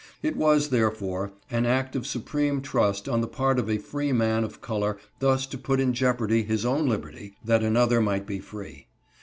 It 0.23 0.35
was, 0.35 0.69
therefore, 0.69 1.31
an 1.51 1.67
act 1.67 1.95
of 1.95 2.07
supreme 2.07 2.61
trust 2.63 3.07
on 3.07 3.21
the 3.21 3.27
part 3.27 3.59
of 3.59 3.69
a 3.69 3.77
freeman 3.77 4.43
of 4.43 4.59
color 4.59 4.97
thus 5.19 5.45
to 5.45 5.59
put 5.59 5.79
in 5.79 5.93
jeopardy 5.93 6.41
his 6.41 6.65
own 6.65 6.89
liberty 6.89 7.35
that 7.45 7.61
another 7.61 8.01
might 8.01 8.25
be 8.25 8.39
free. 8.39 8.87